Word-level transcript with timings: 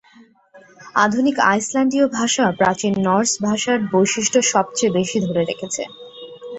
আধুনিক 0.95 1.37
আইসল্যান্ডীয় 1.45 2.05
ভাষা 2.17 2.45
প্রাচীন 2.59 2.93
নর্স 3.07 3.31
ভাষার 3.45 3.79
বৈশিষ্ট্য 3.93 4.39
সবচেয়ে 4.53 4.95
বেশি 4.97 5.17
ধরে 5.25 5.41
রেখেছে। 5.43 5.83